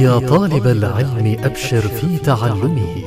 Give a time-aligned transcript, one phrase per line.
[0.00, 3.04] يا طالب العلم أبشر في تعلمه.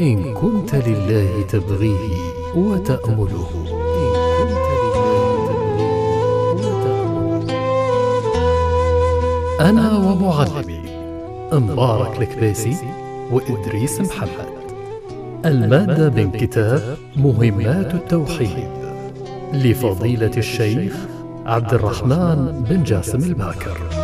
[0.00, 2.16] إن كنت لله تبغيه
[2.56, 3.50] وتأمله.
[9.60, 10.80] أنا ومعلمي.
[11.52, 12.76] مبارك الكباسي
[13.32, 14.56] وإدريس محمد.
[15.44, 18.68] المادة من كتاب مهمات التوحيد.
[19.52, 20.94] لفضيلة الشيخ
[21.46, 23.95] عبد الرحمن بن جاسم الباكر.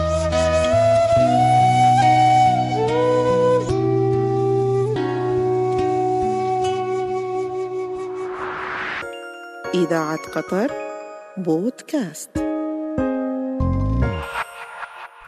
[9.75, 10.71] إذاعة قطر
[11.37, 12.31] بودكاست.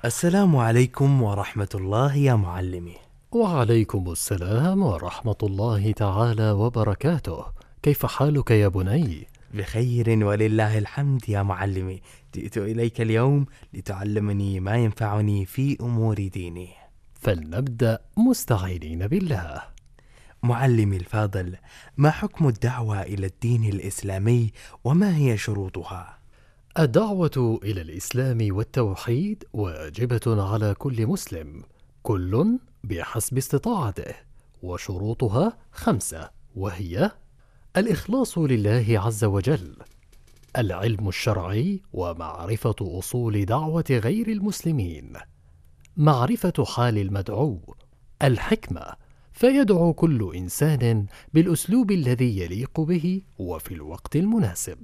[0.05, 2.97] السلام عليكم ورحمة الله يا معلمي.
[3.33, 7.45] وعليكم السلام ورحمة الله تعالى وبركاته.
[7.83, 12.01] كيف حالك يا بني؟ بخير ولله الحمد يا معلمي.
[12.35, 16.69] جئت إليك اليوم لتعلمني ما ينفعني في أمور ديني.
[17.15, 19.74] فلنبدأ مستعينين بالله.
[20.45, 21.57] معلمي الفاضل
[21.97, 24.53] ما حكم الدعوة إلى الدين الإسلامي
[24.85, 26.19] وما هي شروطها؟
[26.79, 31.63] الدعوة إلى الإسلام والتوحيد واجبة على كل مسلم
[32.03, 34.15] كل بحسب استطاعته
[34.63, 37.11] وشروطها خمسة وهي
[37.77, 39.77] الإخلاص لله عز وجل
[40.57, 45.13] العلم الشرعي ومعرفة أصول دعوة غير المسلمين
[45.97, 47.75] معرفة حال المدعو
[48.23, 49.04] الحكمة
[49.35, 54.79] فيدعو كل إنسان بالأسلوب الذي يليق به وفي الوقت المناسب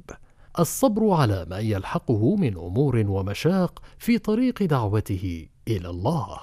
[0.58, 6.38] الصبر على ما يلحقه من أمور ومشاق في طريق دعوته إلى الله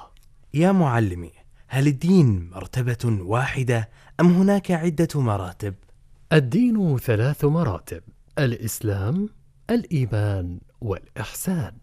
[0.53, 1.31] يا معلمي
[1.67, 5.73] هل الدين مرتبة واحدة أم هناك عدة مراتب؟
[6.33, 8.03] الدين ثلاث مراتب
[8.39, 9.29] الإسلام
[9.69, 11.73] الإيمان والإحسان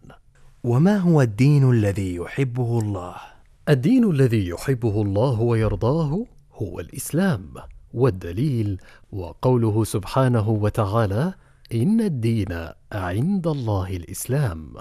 [0.63, 3.34] وما هو الدين الذي يحبه الله؟
[3.69, 7.53] الدين الذي يحبه الله ويرضاه هو الإسلام
[7.93, 8.77] والدليل
[9.11, 11.33] وقوله سبحانه وتعالى
[11.73, 14.73] إن الدين عند الله الإسلام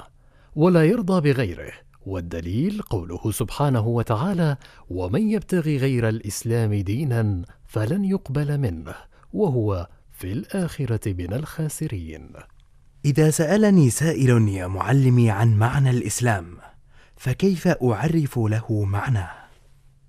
[0.54, 1.72] ولا يرضى بغيره
[2.06, 4.56] والدليل قوله سبحانه وتعالى
[4.90, 8.94] ومن يبتغي غير الإسلام دينا فلن يقبل منه
[9.32, 12.32] وهو في الآخرة من الخاسرين.
[13.04, 16.73] إذا سألني سائل يا معلمي عن معنى الإسلام.
[17.16, 19.30] فكيف أعرف له معناه؟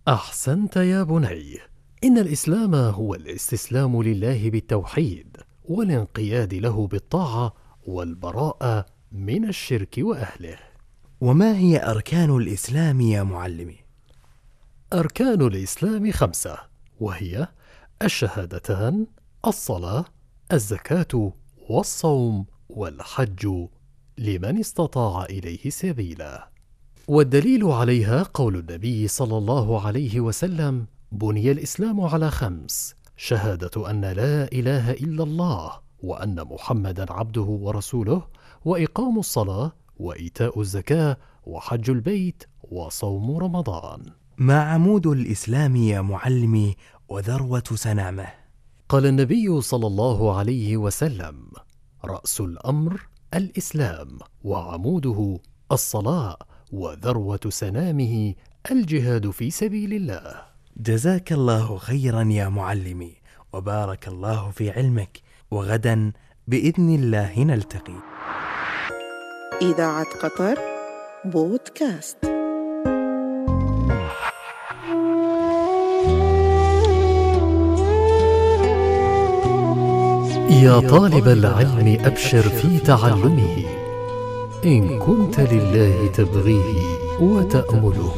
[0.08, 1.58] أحسنت يا بني
[2.04, 7.54] إن الإسلام هو الاستسلام لله بالتوحيد والانقياد له بالطاعة
[7.88, 10.58] والبراءة من الشرك وأهله
[11.22, 13.78] وما هي أركان الإسلام يا معلمي؟
[14.94, 16.58] أركان الإسلام خمسة
[17.00, 17.48] وهي
[18.02, 19.08] الشهادتان
[19.46, 20.06] الصلاة
[20.54, 21.34] الزكاة
[21.70, 23.68] والصوم والحج
[24.18, 26.55] لمن استطاع إليه سبيلا
[27.08, 34.52] والدليل عليها قول النبي صلى الله عليه وسلم بني الإسلام على خمس شهادة أن لا
[34.52, 35.72] إله إلا الله
[36.04, 38.28] وأن محمدا عبده ورسوله
[38.66, 44.06] وإقام الصلاة وإيتاء الزكاة وحج البيت وصوم رمضان
[44.38, 46.76] ما عمود الإسلام يا معلمي
[47.10, 48.28] وذروة سنامه؟
[48.90, 51.48] قال النبي صلى الله عليه وسلم
[52.06, 55.40] رأس الأمر الإسلام وعموده
[55.72, 56.38] الصلاة
[56.75, 58.34] وذروة سنامه
[58.72, 60.36] الجهاد في سبيل الله.
[60.78, 63.13] جزاك الله خيرا يا معلمي
[63.53, 65.22] وبارك الله في علمك
[65.52, 66.12] وغدا
[66.47, 68.00] بإذن الله نلتقي.
[69.62, 70.59] إذاعة قطر
[71.25, 72.18] بودكاست.
[80.50, 83.84] يا طالب العلم أبشر في تعلمه.
[84.66, 86.81] إن كنت لله تبغيه
[87.22, 88.16] وتأمله.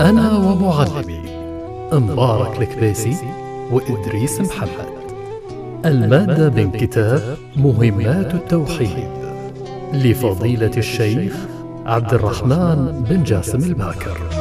[0.00, 1.22] أنا ومعلمي
[1.92, 3.16] مبارك الكباسي
[3.70, 4.90] وإدريس محمد.
[5.84, 9.08] المادة من كتاب مهمات التوحيد.
[9.92, 11.32] لفضيلة الشيخ
[11.86, 14.39] عبد الرحمن بن جاسم الباكر.